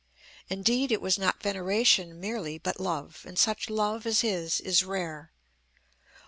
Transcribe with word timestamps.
Indeed 0.49 0.91
it 0.91 0.99
was 0.99 1.19
not 1.19 1.43
veneration 1.43 2.19
merely 2.19 2.57
but 2.57 2.79
love; 2.79 3.21
and 3.23 3.37
such 3.37 3.69
love 3.69 4.07
as 4.07 4.21
his 4.21 4.59
is 4.59 4.83
rare. 4.83 5.31